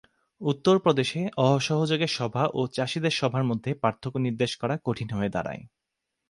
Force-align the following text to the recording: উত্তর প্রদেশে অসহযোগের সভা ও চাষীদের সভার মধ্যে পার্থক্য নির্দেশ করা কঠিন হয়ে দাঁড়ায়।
উত্তর 0.41 0.75
প্রদেশে 0.79 1.21
অসহযোগের 1.47 2.11
সভা 2.17 2.43
ও 2.53 2.61
চাষীদের 2.67 3.13
সভার 3.13 3.43
মধ্যে 3.43 3.71
পার্থক্য 3.75 4.17
নির্দেশ 4.17 4.51
করা 4.57 4.75
কঠিন 4.85 5.09
হয়ে 5.09 5.29
দাঁড়ায়। 5.29 5.63